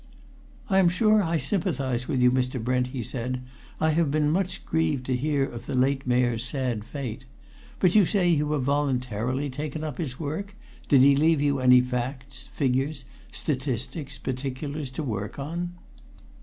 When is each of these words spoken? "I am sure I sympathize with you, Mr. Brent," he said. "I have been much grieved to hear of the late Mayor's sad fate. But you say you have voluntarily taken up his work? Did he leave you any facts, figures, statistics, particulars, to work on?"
"I 0.67 0.79
am 0.79 0.89
sure 0.89 1.21
I 1.21 1.37
sympathize 1.37 2.07
with 2.07 2.21
you, 2.23 2.31
Mr. 2.31 2.59
Brent," 2.59 2.87
he 2.87 3.03
said. 3.03 3.39
"I 3.79 3.91
have 3.91 4.09
been 4.09 4.31
much 4.31 4.65
grieved 4.65 5.05
to 5.05 5.15
hear 5.15 5.43
of 5.45 5.67
the 5.67 5.75
late 5.75 6.07
Mayor's 6.07 6.43
sad 6.43 6.83
fate. 6.85 7.25
But 7.79 7.93
you 7.93 8.07
say 8.07 8.27
you 8.27 8.51
have 8.53 8.63
voluntarily 8.63 9.51
taken 9.51 9.83
up 9.83 9.99
his 9.99 10.19
work? 10.19 10.55
Did 10.89 11.01
he 11.01 11.15
leave 11.15 11.39
you 11.39 11.59
any 11.59 11.81
facts, 11.81 12.49
figures, 12.51 13.05
statistics, 13.31 14.17
particulars, 14.17 14.89
to 14.89 15.03
work 15.03 15.37
on?" 15.37 15.73